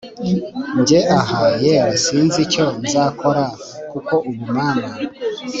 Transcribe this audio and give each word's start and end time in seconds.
Njye 0.79 0.99
ahaaa 1.19 1.55
yewe 1.63 1.93
sinzi 2.05 2.37
icyo 2.45 2.65
nzakora 2.83 3.43
kuko 3.91 4.13
ubu 4.29 4.45
mama 4.55 4.89